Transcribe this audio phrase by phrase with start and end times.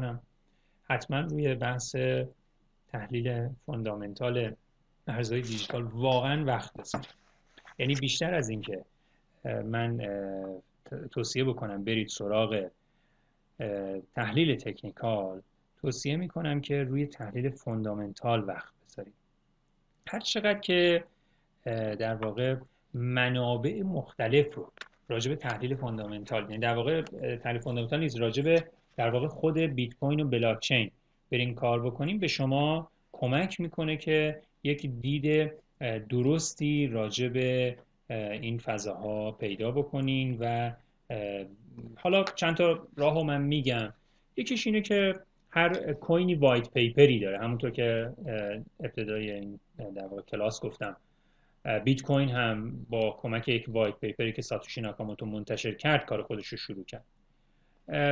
[0.00, 0.22] می‌کنم.
[0.82, 1.96] حتما روی بحث
[2.88, 4.54] تحلیل فوندامنتال
[5.08, 7.08] ارزهای دیجیتال واقعا وقت بذارید
[7.78, 8.84] یعنی بیشتر از اینکه
[9.44, 10.00] من
[11.10, 12.68] توصیه بکنم برید سراغ
[14.14, 15.42] تحلیل تکنیکال
[15.80, 19.14] توصیه می‌کنم که روی تحلیل فوندامنتال وقت بذارید
[20.06, 21.04] هر چقدر که
[21.98, 22.56] در واقع
[22.94, 24.72] منابع مختلف رو
[25.08, 27.02] راجع به تحلیل fundamental یعنی در واقع
[27.36, 30.90] تحلیل fundamental نیست راجع به در واقع خود بیت کوین و بلاک چین
[31.30, 35.52] برین کار بکنیم به شما کمک می‌کنه که یک دید
[36.08, 37.76] درستی راجع به
[38.10, 40.72] این فضاها پیدا بکنین و
[41.96, 43.92] حالا چند تا راه من میگم.
[44.36, 45.14] یکیش اینه که
[45.50, 47.38] هر کوینی white paper ی داره.
[47.38, 48.12] همونطور که
[48.80, 49.60] ابتدای این
[49.94, 50.96] در واقع کلاس گفتم.
[51.84, 56.22] بیت کوین هم با کمک یک white paper ی که ساتوشی ناکاموتو منتشر کرد کار
[56.22, 57.04] خودش رو شروع کرد.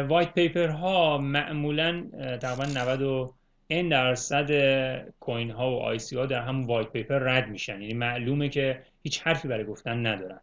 [0.08, 2.06] white paper ها معمولا
[2.40, 3.30] تقریبا 90
[3.68, 4.50] این درصد
[5.20, 7.82] coin ها و ICO ها در همون white paper رد میشن.
[7.82, 10.40] یعنی معلومه که هیچ حرفی برای گفتن ندارن.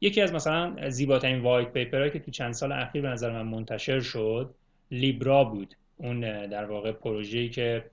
[0.00, 4.00] یکی از مثلا زیباترین white paper که تو چند سال اخیر به نظر من منتشر
[4.00, 4.54] شد
[4.90, 5.74] لیبرا بود.
[5.96, 7.84] اون در واقع پروژه‌ای که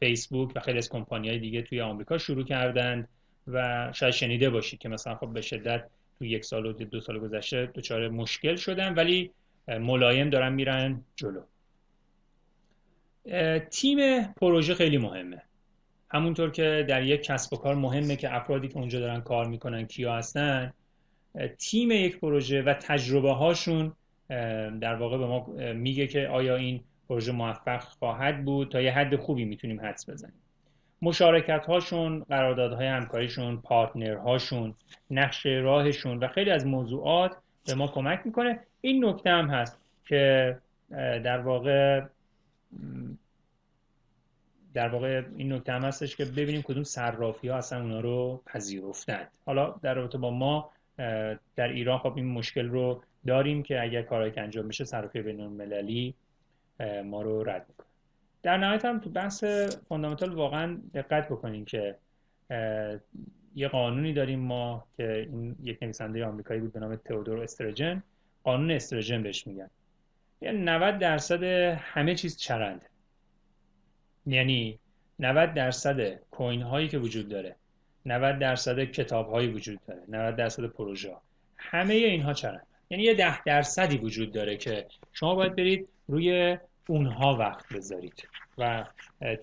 [0.00, 3.08] فیسبوک و خیلی از کمپانی های دیگه توی آمریکا شروع کردند
[3.48, 5.84] و شاید شنیده باشید که مثلا خب به شدت
[6.22, 9.30] تو یک سال و دو سال گذشته دچار مشکل شدن ولی
[9.68, 11.42] ملایم دارن میرن جلو.
[13.70, 15.42] تیم پروژه خیلی مهمه.
[16.10, 19.86] همونطور که در یک کسب و کار مهمه که افرادی که اونجا دارن کار می‌کنن
[19.86, 20.72] کیا هستن
[21.58, 23.92] تیم یک پروژه و تجربه هاشون
[24.80, 29.16] در واقع به ما میگه که آیا این پروژه موفق خواهد بود؟ تا یه حد
[29.16, 30.42] خوبی می‌تونیم حدس بزنیم.
[31.02, 34.74] مشارکت هاشون قراردادهای همکاریشون پارتنرهاشون
[35.10, 37.36] نقشه راهشون و خیلی از موضوعات
[37.66, 38.60] به ما کمک می‌کنه.
[38.80, 40.58] این نکته هم هست که
[41.24, 42.00] در واقع
[44.74, 49.28] در واقع این نکته هم هستش که ببینیم کدوم صرافی ها اصلا اونا رو پذیرفتند
[49.46, 50.70] حالا در رابطه با ما
[51.56, 55.40] در ایران خب این مشکل رو داریم که اگر کارهایی که انجام بشه صرافی بین
[55.40, 56.14] المللی
[57.04, 57.91] ما رو رد می‌کنه.
[58.42, 59.44] در نهایت هم تو بحث
[59.88, 61.96] فوندامنتال واقعا دقت بکنیم که
[63.54, 68.02] یه قانونی داریم ما که این یک نویسنده آمریکایی بود به نام تئودور استرجن
[68.44, 69.70] قانون استرجن بهش میگن.
[70.40, 71.42] یعنی 90 درصد
[71.78, 72.86] همه چیز چرنده
[74.26, 74.78] یعنی
[75.18, 77.56] 90 درصد کوین هایی که وجود داره
[78.06, 81.16] 90 درصد کتاب هایی وجود داره 90 درصد پروژه
[81.56, 82.66] همه اینها چرند.
[82.90, 88.28] یعنی یه ده درصدی وجود داره که شما باید برید روی اونها وقت بذارید.
[88.58, 88.84] و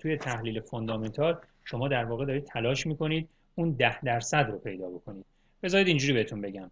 [0.00, 5.24] توی تحلیل فوندامنتال شما در واقع دارید تلاش می‌کنید اون ده درصد رو پیدا بکنید.
[5.62, 6.70] بذارید اینجوری بهتون بگم.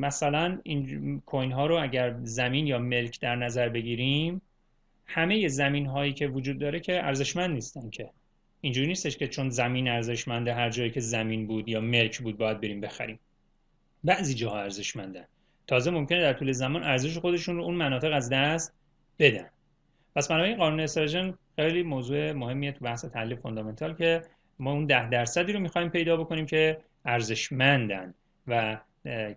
[0.00, 4.42] مثلا این کوین ها رو اگر زمین یا ملک در نظر بگیریم
[5.06, 8.10] همه زمین هایی که وجود داره که ارزشمند نیستن که.
[8.60, 12.60] اینجوری نیستش که چون زمین ارزشمنده هر جایی که زمین بود یا ملک بود باید
[12.60, 13.18] بریم بخریم.
[14.04, 15.24] بعضی جاها ارزشمندن
[15.66, 18.74] تازه ممکنه در طول زمان ارزش خودشون رو اون مناطق از دست
[19.18, 19.46] بدن
[20.16, 24.22] پس بنابراین قانون استرژن خیلی موضوع مهمیه تو بحث تحلیل فوندامنتال که
[24.58, 28.14] ما اون ده درصدی رو می‌خوایم پیدا بکنیم که ارزشمندن
[28.46, 28.80] و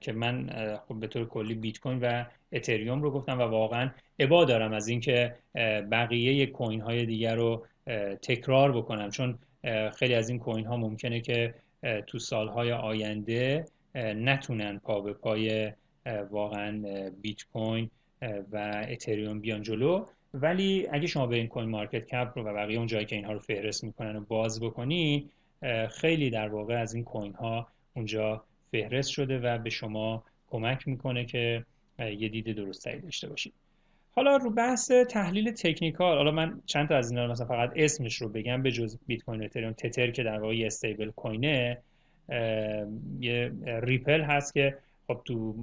[0.01, 0.49] که من
[0.87, 4.87] خب به طور کلی بیت کوین و اتریوم رو گفتم و واقعا ابا دارم از
[4.87, 5.35] اینکه
[5.91, 7.65] بقیه کوین های دیگر رو
[8.21, 9.09] تکرار بکنم.
[9.09, 9.39] چون
[9.95, 11.53] خیلی از این کوین ها ممکنه که
[12.07, 13.65] تو سالهای آینده
[13.95, 15.71] نتونن پا به پای
[16.29, 16.83] واقعا
[17.21, 17.89] بیت کوین
[18.51, 20.05] و اتریوم بیان جلو.
[20.33, 23.33] ولی اگه شما به این کوین مارکت کپ رو و بقیه اون جایی که اینها
[23.33, 25.29] رو فهرست می‌کنن و باز بکنی
[25.89, 31.25] خیلی در واقع از این کوین ها اونجا فهرست شده و به شما کمک می‌کنه
[31.25, 31.65] که
[31.99, 33.53] یه دید درستری داشته باشید
[34.15, 38.29] حالا رو بحث تحلیل تکنیکال حالا من چند تا از اینا مثلا فقط اسمش رو
[38.29, 39.71] بگم به جز بیت کوین اتریوم.
[39.71, 41.77] تتر که در واقع stablecoin ه
[43.19, 45.55] یه ریپل هست که خب تو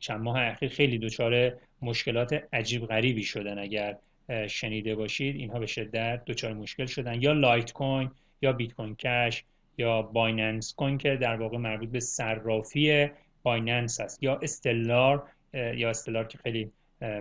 [0.00, 1.52] چند ماه اخیر خیلی دچار
[1.82, 3.58] مشکلات عجیب غریبی شدن.
[3.58, 3.96] اگر
[4.48, 7.22] شنیده باشید اینها به شدت دچار مشکل شدن.
[7.22, 8.10] یا لایت کوین
[8.42, 9.44] یا بیت کوین کش
[9.78, 13.08] یا بایننس کوین که در واقع مربوط به صرافی
[13.42, 14.22] بایننس است.
[14.22, 15.22] یا استلار
[15.54, 16.70] یا استلار که خیلی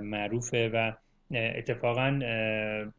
[0.01, 0.91] معروفه و
[1.31, 2.19] اتفاقا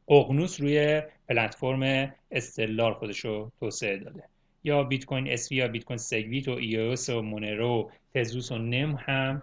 [0.08, 4.22] ققنوس روی پلتفرم استلار خودش رو توسعه داده.
[4.66, 8.58] یا بیت کوین اس وی یا بیت کوین سگویت و EOS و مونرو تزوس و
[8.58, 9.42] NEM هم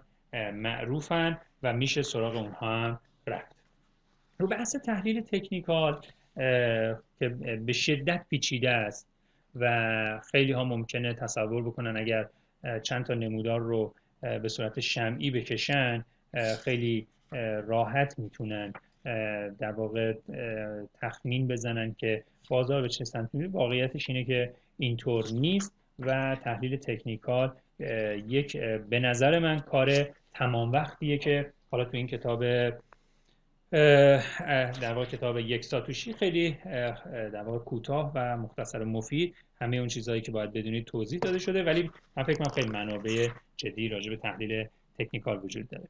[0.54, 3.56] معروفن و میشه سراغ اونها هم رفت.
[4.38, 6.00] رو بحث تحلیل تکنیکال
[7.18, 7.28] که
[7.66, 9.08] به شدت پیچیده است
[9.54, 12.28] و خیلی ها ممکنه تصور بکنن اگر
[12.82, 16.04] چند تا نمودار رو به صورت شمعی بکشن
[16.64, 17.06] خیلی
[17.66, 18.72] راحت می‌تونن
[19.58, 20.14] در واقع
[21.00, 27.52] تخمین بزنن که بازار به چه سمتی واقعیتش اینه که اینطور نیست و تحلیل تکنیکال
[28.28, 32.44] یک به نظر من کار تمام وقتیه که حالا تو این کتاب
[34.80, 36.56] در واقع کتاب یک ساتوشی خیلی
[37.32, 41.38] در واقع کوتاه و مختصر و مفید همه اون چیزهایی که باید بدونید توضیح داده
[41.38, 44.68] شده ولی من فکر کنم خیلی منابع جدی راجع به تحلیل
[44.98, 45.88] تکنیکال وجود داره.